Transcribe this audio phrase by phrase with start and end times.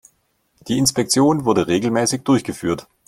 [0.67, 2.87] Die Inspektion wurde regelmäßig durchgeführt.